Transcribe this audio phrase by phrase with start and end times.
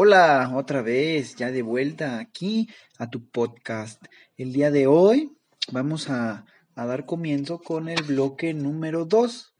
[0.00, 4.00] Hola, otra vez, ya de vuelta aquí a tu podcast.
[4.36, 5.36] El día de hoy
[5.72, 6.44] vamos a,
[6.76, 9.56] dar comienzo con el bloque número 2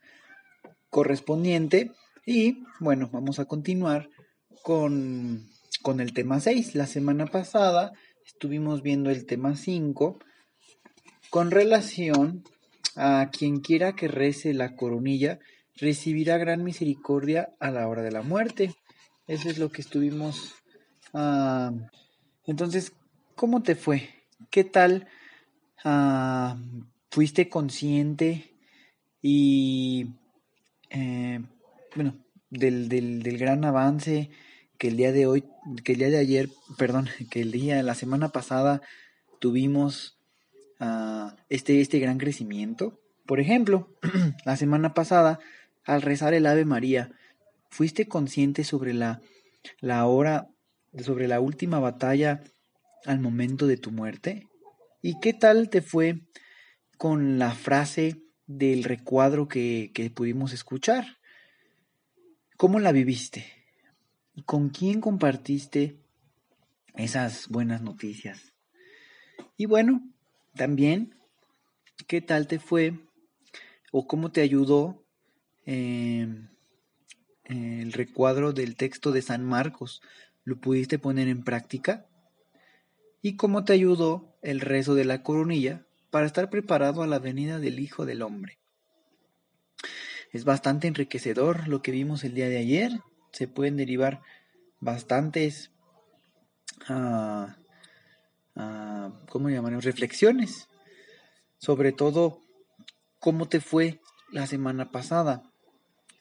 [0.91, 1.91] correspondiente
[2.25, 4.11] y bueno, vamos a continuar
[4.63, 5.51] con,
[5.83, 6.77] con el tema 6.
[6.77, 7.91] La semana pasada
[8.25, 10.21] estuvimos viendo el tema 5
[11.31, 12.45] con relación
[12.95, 15.41] a quien quiera que rece la coronilla
[15.75, 18.77] recibirá gran misericordia a la hora de la muerte.
[19.29, 20.55] Eso es lo que estuvimos...
[21.13, 21.71] Ah,
[22.47, 22.93] entonces,
[23.35, 24.09] ¿cómo te fue?
[24.51, 25.07] ¿Qué tal?
[25.85, 26.57] Ah,
[27.11, 28.55] ¿Fuiste consciente
[29.21, 30.07] y...
[30.89, 31.41] Eh,
[31.95, 32.17] bueno,
[32.49, 34.31] del, del, del, gran avance
[34.79, 35.45] que el día de hoy,
[35.85, 38.81] que el día de ayer, perdón, que el día, la semana pasada
[39.41, 40.17] tuvimos
[40.81, 42.99] uh, este, este gran crecimiento.
[43.27, 43.95] Por ejemplo,
[44.47, 45.39] la semana pasada,
[45.85, 47.11] al rezar el Ave María,
[47.71, 49.21] ¿Fuiste consciente sobre la,
[49.81, 50.49] la hora,
[50.99, 52.43] sobre la última batalla
[53.05, 54.47] al momento de tu muerte?
[55.03, 56.21] ¿Y qué tal te fue
[56.97, 61.19] con la frase del recuadro que, que pudimos escuchar?
[62.57, 63.47] ¿Cómo la viviste?
[64.35, 66.01] ¿Y con quién compartiste
[66.95, 68.55] esas buenas noticias?
[69.57, 70.03] Y bueno,
[70.55, 71.15] también,
[72.07, 72.99] ¿qué tal te fue
[73.93, 75.05] o cómo te ayudó
[75.67, 76.29] eh,
[77.49, 80.03] el recuadro del texto de San Marcos,
[80.45, 82.07] ¿lo pudiste poner en práctica?
[83.23, 87.59] ¿Y cómo te ayudó el rezo de la coronilla para estar preparado a la venida
[87.59, 88.59] del Hijo del Hombre?
[90.33, 93.01] Es bastante enriquecedor lo que vimos el día de ayer.
[93.33, 94.21] Se pueden derivar
[94.81, 95.71] bastantes,
[96.91, 97.47] uh,
[99.29, 99.85] ¿cómo llamaremos?
[99.85, 100.69] Reflexiones.
[101.59, 102.41] Sobre todo,
[103.19, 104.01] cómo te fue
[104.31, 105.43] la semana pasada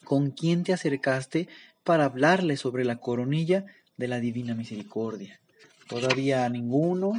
[0.07, 1.50] con quién te acercaste
[1.84, 3.66] para hablarle sobre la coronilla
[3.97, 5.41] de la Divina Misericordia.
[5.90, 7.12] Todavía ninguno,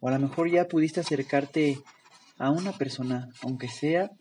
[0.00, 1.78] o a lo mejor ya pudiste acercarte
[2.38, 4.12] a una persona, aunque sea,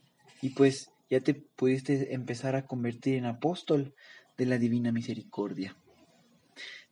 [0.41, 3.95] y pues ya te pudiste empezar a convertir en apóstol
[4.37, 5.77] de la Divina Misericordia.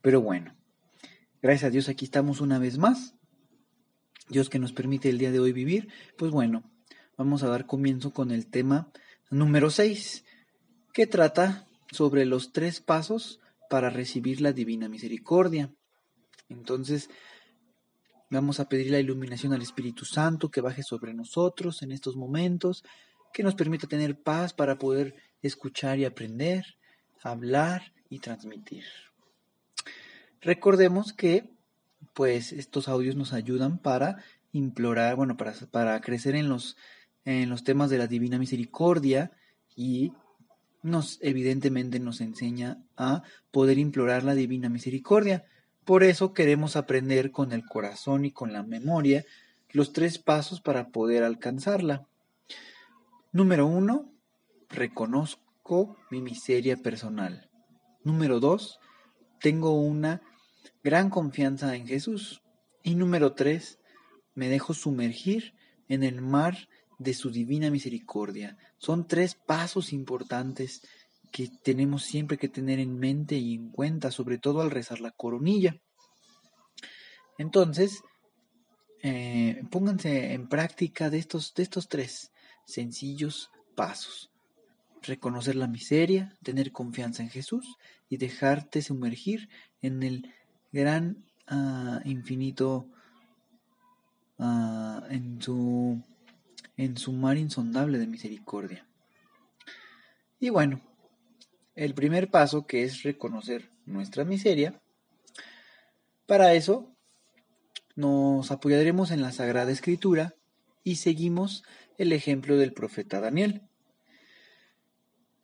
[0.01, 0.55] Pero bueno,
[1.41, 3.13] gracias a Dios aquí estamos una vez más.
[4.29, 5.89] Dios que nos permite el día de hoy vivir.
[6.17, 6.63] Pues bueno,
[7.17, 8.89] vamos a dar comienzo con el tema
[9.29, 10.23] número 6,
[10.99, 13.39] que trata sobre los tres pasos
[13.69, 15.71] para recibir la divina misericordia.
[16.49, 17.09] Entonces,
[18.29, 22.83] vamos a pedir la iluminación al Espíritu Santo que baje sobre nosotros en estos momentos,
[23.31, 26.65] que nos permita tener paz para poder escuchar y aprender,
[27.23, 28.83] hablar y transmitir.
[30.41, 31.49] Recordemos que
[32.13, 34.21] pues estos audios nos ayudan para
[34.51, 36.75] implorar, bueno, para, para crecer en los,
[37.23, 39.31] en los temas de la divina misericordia
[39.77, 40.11] y
[40.81, 45.45] nos evidentemente nos enseña a poder implorar la divina misericordia.
[45.85, 49.25] Por eso queremos aprender con el corazón y con la memoria
[49.71, 52.07] los tres pasos para poder alcanzarla.
[53.31, 54.11] Número uno,
[54.69, 57.49] reconozco mi miseria personal.
[58.03, 58.79] Número dos,
[59.39, 60.21] tengo una
[60.83, 62.41] gran confianza en Jesús.
[62.83, 63.79] Y número tres,
[64.33, 65.53] me dejo sumergir
[65.87, 68.57] en el mar de su divina misericordia.
[68.77, 70.81] Son tres pasos importantes
[71.31, 75.11] que tenemos siempre que tener en mente y en cuenta, sobre todo al rezar la
[75.11, 75.79] coronilla.
[77.37, 78.03] Entonces,
[79.01, 82.31] eh, pónganse en práctica de estos, de estos tres
[82.65, 84.29] sencillos pasos.
[85.01, 87.77] Reconocer la miseria, tener confianza en Jesús
[88.09, 89.47] y dejarte sumergir
[89.81, 90.33] en el
[90.73, 92.87] gran ah, infinito,
[94.37, 96.03] ah, en su
[96.79, 98.87] en su mar insondable de misericordia.
[100.39, 100.79] Y bueno,
[101.75, 104.81] el primer paso que es reconocer nuestra miseria,
[106.25, 106.95] para eso
[107.97, 110.35] nos apoyaremos en la Sagrada Escritura
[110.85, 111.65] y seguimos
[111.97, 113.61] el ejemplo del profeta Daniel.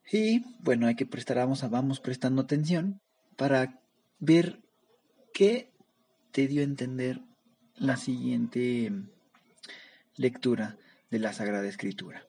[0.09, 3.01] Y bueno, hay que prestar, vamos, vamos prestando atención
[3.35, 3.81] para
[4.19, 4.61] ver
[5.33, 5.73] qué
[6.31, 7.19] te dio a entender
[7.75, 8.89] la siguiente
[10.15, 10.77] lectura
[11.11, 12.27] de la Sagrada Escritura.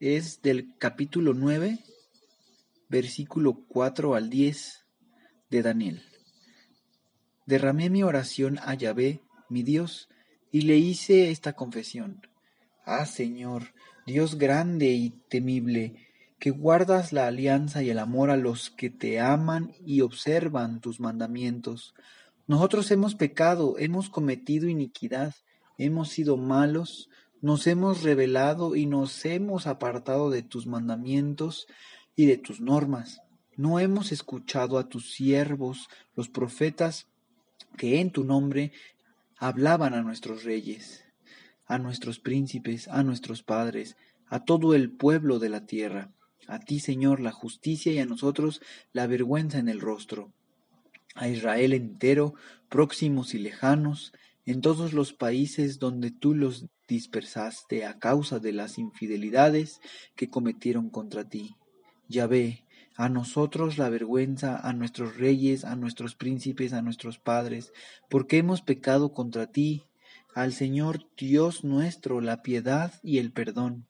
[0.00, 1.78] Es del capítulo 9
[2.92, 4.84] versículo 4 al 10
[5.48, 6.02] de Daniel.
[7.46, 10.10] Derramé mi oración a Yahvé, mi Dios,
[10.50, 12.20] y le hice esta confesión.
[12.84, 13.72] Ah, Señor,
[14.06, 16.06] Dios grande y temible,
[16.38, 21.00] que guardas la alianza y el amor a los que te aman y observan tus
[21.00, 21.94] mandamientos.
[22.46, 25.34] Nosotros hemos pecado, hemos cometido iniquidad,
[25.84, 27.08] hemos sido malos,
[27.40, 31.66] nos hemos rebelado y nos hemos apartado de tus mandamientos
[32.14, 33.20] y de tus normas.
[33.56, 37.08] No hemos escuchado a tus siervos, los profetas,
[37.76, 38.72] que en tu nombre
[39.36, 41.04] hablaban a nuestros reyes,
[41.66, 43.96] a nuestros príncipes, a nuestros padres,
[44.26, 46.12] a todo el pueblo de la tierra.
[46.46, 48.60] A ti, Señor, la justicia y a nosotros
[48.92, 50.32] la vergüenza en el rostro.
[51.14, 52.34] A Israel entero,
[52.68, 54.12] próximos y lejanos,
[54.44, 59.80] en todos los países donde tú los dispersaste a causa de las infidelidades
[60.16, 61.56] que cometieron contra ti.
[62.08, 62.64] Ya ve,
[62.96, 67.72] a nosotros la vergüenza, a nuestros reyes, a nuestros príncipes, a nuestros padres,
[68.10, 69.84] porque hemos pecado contra ti,
[70.34, 73.86] al Señor Dios nuestro la piedad y el perdón,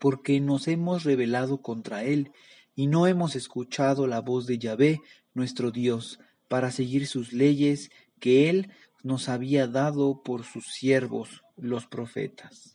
[0.00, 2.32] porque nos hemos rebelado contra Él,
[2.74, 5.00] y no hemos escuchado la voz de Yahvé,
[5.34, 6.18] nuestro Dios,
[6.48, 7.90] para seguir sus leyes
[8.20, 8.70] que Él
[9.02, 12.72] nos había dado por sus siervos, los profetas.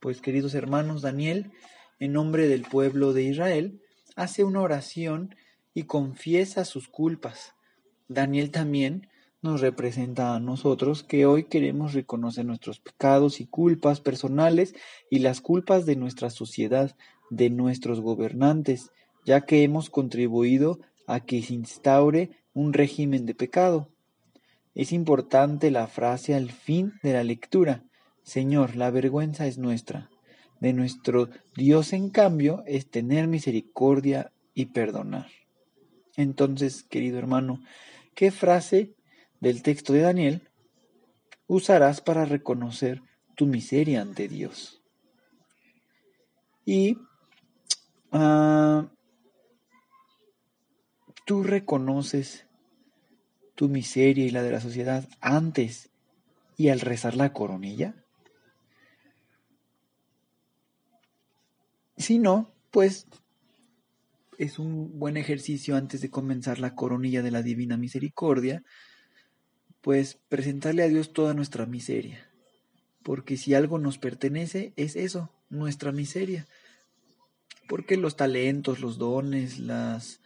[0.00, 1.52] Pues queridos hermanos, Daniel
[2.02, 3.80] en nombre del pueblo de Israel,
[4.16, 5.36] hace una oración
[5.72, 7.54] y confiesa sus culpas.
[8.08, 9.06] Daniel también
[9.40, 14.74] nos representa a nosotros que hoy queremos reconocer nuestros pecados y culpas personales
[15.10, 16.96] y las culpas de nuestra sociedad,
[17.30, 18.90] de nuestros gobernantes,
[19.24, 23.91] ya que hemos contribuido a que se instaure un régimen de pecado.
[24.74, 27.84] Es importante la frase al fin de la lectura,
[28.22, 30.08] Señor, la vergüenza es nuestra
[30.62, 35.26] de nuestro Dios, en cambio, es tener misericordia y perdonar.
[36.16, 37.60] Entonces, querido hermano,
[38.14, 38.94] ¿qué frase
[39.40, 40.48] del texto de Daniel
[41.48, 43.02] usarás para reconocer
[43.34, 44.80] tu miseria ante Dios?
[46.64, 46.96] Y
[48.12, 48.86] uh,
[51.26, 52.46] tú reconoces
[53.62, 55.90] tu miseria y la de la sociedad antes
[56.56, 57.94] y al rezar la coronilla?
[61.96, 63.06] Si no, pues
[64.36, 68.64] es un buen ejercicio antes de comenzar la coronilla de la Divina Misericordia,
[69.80, 72.28] pues presentarle a Dios toda nuestra miseria.
[73.04, 76.48] Porque si algo nos pertenece, es eso, nuestra miseria.
[77.68, 80.20] Porque los talentos, los dones, las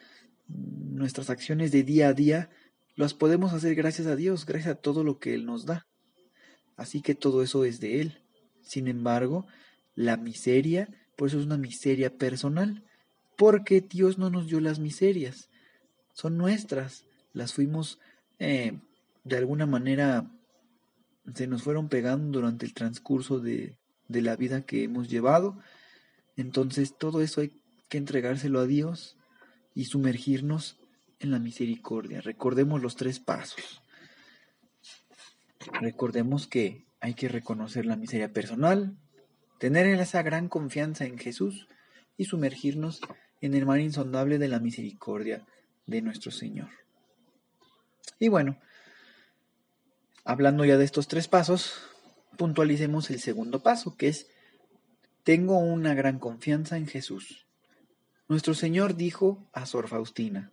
[0.49, 2.49] nuestras acciones de día a día,
[2.97, 5.87] las podemos hacer gracias a Dios, gracias a todo lo que Él nos da.
[6.77, 8.23] Así que todo eso es de Él.
[8.63, 9.47] Sin embargo,
[9.95, 12.85] la miseria por eso es una miseria personal,
[13.37, 15.49] porque Dios no nos dio las miserias,
[16.13, 17.99] son nuestras, las fuimos
[18.39, 18.79] eh,
[19.25, 20.31] de alguna manera,
[21.35, 23.77] se nos fueron pegando durante el transcurso de,
[24.09, 25.59] de la vida que hemos llevado,
[26.37, 29.17] entonces todo eso hay que entregárselo a Dios
[29.75, 30.79] y sumergirnos
[31.21, 32.21] en la misericordia.
[32.21, 33.83] Recordemos los tres pasos.
[35.81, 38.97] Recordemos que hay que reconocer la miseria personal,
[39.59, 41.69] tener esa gran confianza en Jesús
[42.17, 43.01] y sumergirnos
[43.41, 45.45] en el mar insondable de la misericordia
[45.87, 46.71] de nuestro Señor.
[48.19, 48.59] Y bueno,
[50.25, 51.83] hablando ya de estos tres pasos,
[52.37, 54.29] puntualicemos el segundo paso, que es,
[55.23, 57.47] tengo una gran confianza en Jesús.
[58.29, 60.53] Nuestro Señor dijo a Sor Faustina,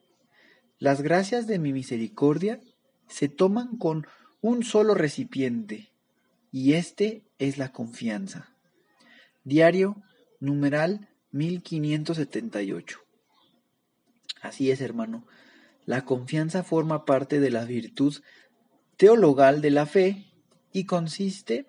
[0.79, 2.59] las gracias de mi misericordia
[3.07, 4.07] se toman con
[4.41, 5.91] un solo recipiente,
[6.51, 8.55] y este es la confianza.
[9.43, 10.01] Diario
[10.39, 12.99] numeral 1578.
[14.41, 15.25] Así es, hermano.
[15.85, 18.21] La confianza forma parte de la virtud
[18.97, 20.27] teologal de la fe
[20.71, 21.67] y consiste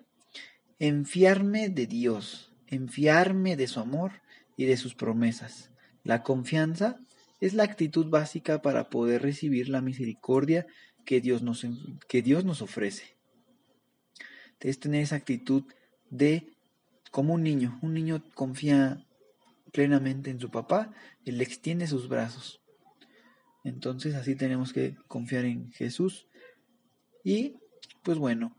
[0.79, 4.21] en fiarme de Dios, en fiarme de su amor
[4.57, 5.71] y de sus promesas.
[6.03, 6.99] La confianza
[7.39, 10.65] es la actitud básica para poder recibir la misericordia
[11.05, 11.65] que Dios nos,
[12.07, 13.15] que Dios nos ofrece.
[14.59, 15.63] Es tener esa actitud
[16.09, 16.55] de
[17.11, 17.77] como un niño.
[17.81, 19.05] Un niño confía
[19.71, 20.91] plenamente en su papá
[21.23, 22.61] y le extiende sus brazos.
[23.63, 26.27] Entonces así tenemos que confiar en Jesús.
[27.23, 27.57] Y
[28.03, 28.55] pues bueno,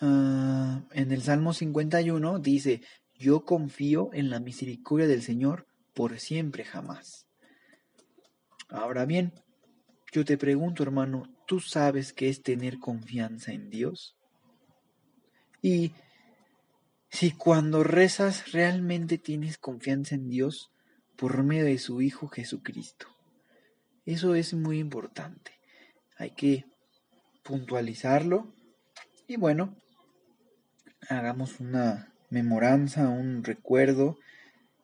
[0.00, 2.82] ah, en el Salmo 51 dice,
[3.14, 7.27] yo confío en la misericordia del Señor por siempre jamás.
[8.68, 9.32] Ahora bien,
[10.12, 14.16] yo te pregunto hermano, ¿tú sabes qué es tener confianza en Dios?
[15.62, 15.92] Y
[17.10, 20.70] si cuando rezas realmente tienes confianza en Dios,
[21.18, 23.08] por medio de su Hijo Jesucristo.
[24.06, 25.50] Eso es muy importante.
[26.16, 26.64] Hay que
[27.42, 28.54] puntualizarlo
[29.26, 29.74] y bueno,
[31.08, 34.16] hagamos una memoranza, un recuerdo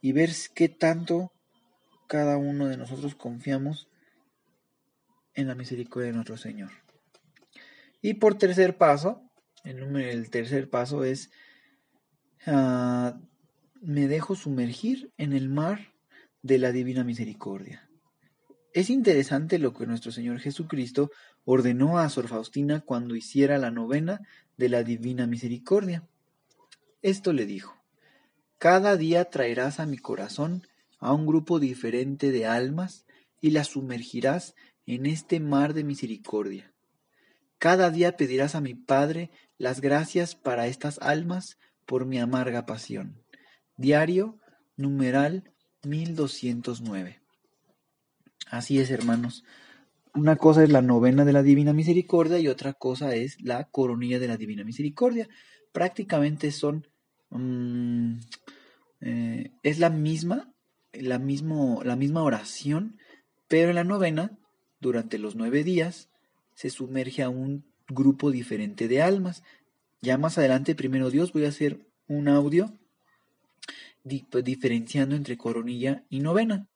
[0.00, 1.30] y ver qué tanto
[2.06, 3.88] cada uno de nosotros confiamos
[5.34, 6.70] en la misericordia de nuestro Señor.
[8.00, 9.22] Y por tercer paso,
[9.64, 11.30] el, tercer paso es,
[12.46, 13.18] ah,
[13.80, 15.94] me dejo sumergir en el mar
[16.42, 17.88] de la divina misericordia.
[18.74, 21.10] Es interesante lo que nuestro Señor Jesucristo
[21.44, 24.20] ordenó a Sor Faustina cuando hiciera la novena
[24.56, 26.06] de la divina misericordia.
[27.00, 27.80] Esto le dijo,
[28.58, 30.66] cada día traerás a mi corazón
[31.04, 33.04] a un grupo diferente de almas
[33.42, 34.54] y las sumergirás
[34.86, 36.72] en este mar de misericordia.
[37.58, 43.22] Cada día pedirás a mi Padre las gracias para estas almas por mi amarga pasión.
[43.76, 44.38] Diario,
[44.78, 47.20] numeral 1209.
[48.50, 49.44] Así es, hermanos.
[50.14, 54.18] Una cosa es la novena de la Divina Misericordia y otra cosa es la coronilla
[54.18, 55.28] de la Divina Misericordia.
[55.70, 56.86] Prácticamente son...
[57.28, 58.20] Mm,
[59.02, 60.53] eh, es la misma,
[61.00, 62.98] la, mismo, la misma oración,
[63.48, 64.38] pero en la novena,
[64.80, 66.08] durante los nueve días,
[66.54, 69.42] se sumerge a un grupo diferente de almas.
[70.00, 72.72] Ya más adelante, primero Dios, voy a hacer un audio
[74.04, 76.68] diferenciando entre coronilla y novena.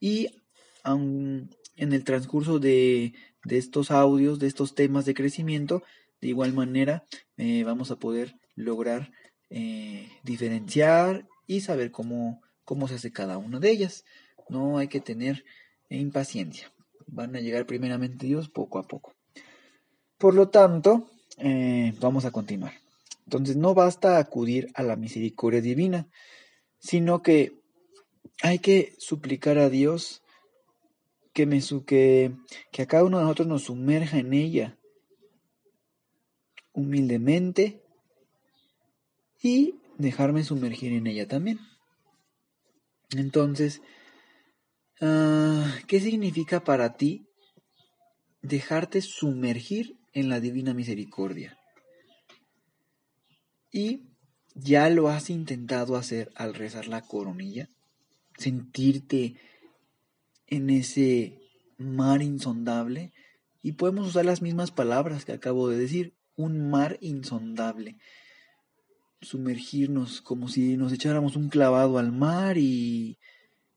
[0.00, 0.30] Y
[0.84, 1.48] en
[1.92, 3.14] el transcurso de,
[3.48, 5.82] estos audios, de estos temas de crecimiento,
[6.20, 7.04] de igual manera
[7.36, 9.12] eh, vamos a poder lograr
[9.50, 14.04] eh, diferenciar y saber cómo, cómo se hace cada una de ellas.
[14.48, 15.44] No hay que tener
[15.88, 16.72] impaciencia.
[17.06, 19.14] Van a llegar primeramente Dios poco a poco.
[20.18, 22.74] Por lo tanto, eh, vamos a continuar.
[23.24, 26.08] Entonces no basta acudir a la misericordia divina,
[26.78, 27.60] sino que
[28.42, 30.22] hay que suplicar a Dios
[31.32, 32.32] que, me, que,
[32.70, 34.78] que a cada uno de nosotros nos sumerja en ella
[36.72, 37.82] humildemente
[39.42, 41.58] y dejarme sumergir en ella también.
[43.16, 43.82] Entonces,
[45.00, 47.26] ah, ¿qué significa para ti
[48.40, 51.58] dejarte sumergir en la divina misericordia?
[53.70, 54.02] Y
[54.54, 57.68] ya lo has intentado hacer al rezar la coronilla,
[58.36, 59.36] sentirte
[60.46, 61.38] en ese
[61.78, 63.12] mar insondable.
[63.62, 67.96] Y podemos usar las mismas palabras que acabo de decir, un mar insondable.
[69.22, 73.18] Sumergirnos como si nos echáramos un clavado al mar y,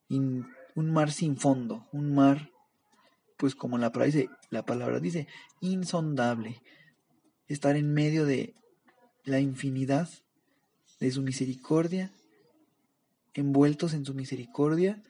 [0.10, 2.52] un mar sin fondo, un mar,
[3.38, 5.28] pues como la palabra dice, la palabra dice,
[5.62, 6.62] insondable.
[7.48, 8.56] Estar en medio de
[9.24, 10.10] la infinidad
[11.00, 12.12] de su misericordia,
[13.34, 15.04] envueltos en su misericordia,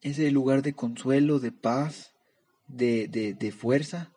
[0.00, 2.12] es el lugar de consuelo, de paz,
[2.66, 4.12] de, de, de fuerza.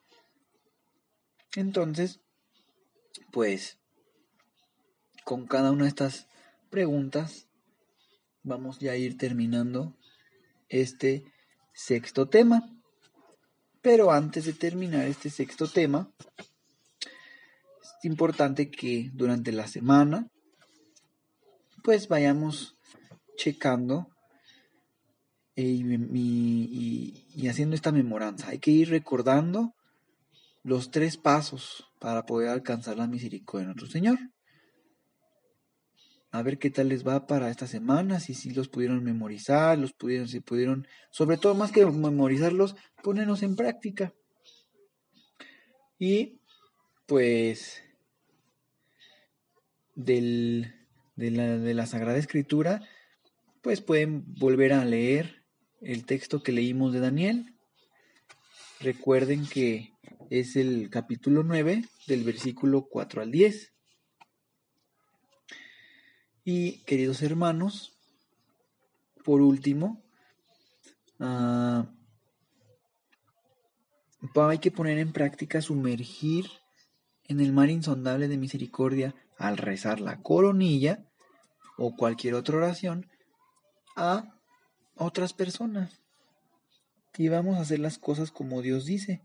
[1.56, 2.20] Entonces,
[3.32, 3.78] pues,
[5.26, 6.28] con cada una de estas
[6.70, 7.50] preguntas,
[8.44, 9.98] vamos ya a ir terminando
[10.70, 11.26] este
[11.74, 12.72] sexto tema.
[13.82, 16.10] Pero antes de terminar este sexto tema,
[18.04, 20.30] importante que durante la semana
[21.84, 22.78] pues vayamos
[23.38, 24.10] checando
[25.56, 28.50] eh, y, haciendo esta memoranza.
[28.50, 29.76] Hay que ir recordando
[30.64, 34.18] los tres pasos para poder alcanzar la misericordia de nuestro Señor.
[36.36, 39.94] A ver qué tal les va para esta semana, si si los pudieron memorizar, los
[39.94, 44.14] pudieron, si pudieron, sobre todo más que memorizarlos, ponernos en práctica.
[45.98, 46.42] Y
[47.06, 47.82] pues
[49.96, 50.76] del,
[51.16, 52.82] de, la, de la Sagrada Escritura,
[53.62, 55.46] pues pueden volver a leer
[55.80, 57.56] el texto que leímos de Daniel.
[58.82, 59.94] Recuerden que
[60.30, 63.75] es el capítulo 9 del versículo 4 al 10.
[66.48, 67.98] Y queridos hermanos,
[69.24, 70.04] por último,
[71.20, 71.92] ah,
[74.36, 76.46] hay que poner en práctica sumergir
[77.24, 81.04] en el mar insondable de misericordia al rezar la coronilla
[81.78, 83.10] o cualquier otra oración
[83.96, 84.40] a
[84.94, 86.00] otras personas.
[87.18, 89.24] Y vamos a hacer las cosas como Dios dice.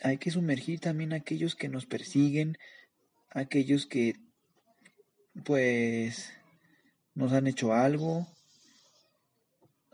[0.00, 2.56] Hay que sumergir también a aquellos que nos persiguen,
[3.30, 4.29] aquellos que
[5.44, 6.32] pues
[7.14, 8.26] nos han hecho algo.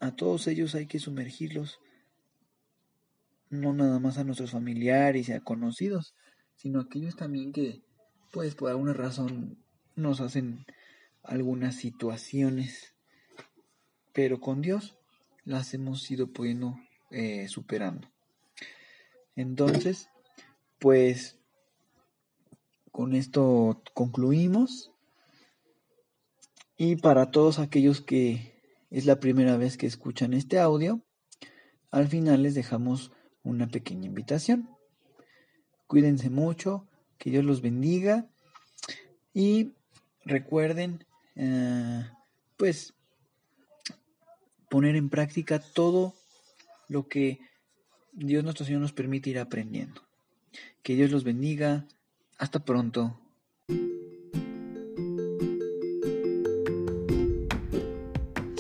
[0.00, 1.78] A todos ellos hay que sumergirlos.
[3.48, 6.14] No nada más a nuestros familiares y a conocidos,
[6.56, 7.82] sino aquellos también que,
[8.32, 9.58] pues, por alguna razón
[9.94, 10.66] nos hacen
[11.22, 12.94] algunas situaciones,
[14.12, 14.96] pero con Dios
[15.44, 16.76] las hemos ido pudiendo
[17.10, 18.08] eh, superando.
[19.36, 20.08] Entonces,
[20.78, 21.38] pues
[22.90, 24.90] con esto concluimos.
[26.76, 31.02] Y para todos aquellos que es la primera vez que escuchan este audio,
[31.90, 34.68] al final les dejamos una pequeña invitación.
[35.86, 36.86] Cuídense mucho,
[37.18, 38.26] que Dios los bendiga
[39.32, 39.72] y
[40.24, 41.04] recuerden,
[41.34, 42.04] eh,
[42.56, 42.94] pues,
[44.68, 46.14] poner en práctica todo
[46.88, 47.40] lo que
[48.12, 50.02] Dios nuestro Señor nos permite ir aprendiendo.
[50.82, 51.86] Que Dios los bendiga.
[52.38, 53.18] Hasta pronto.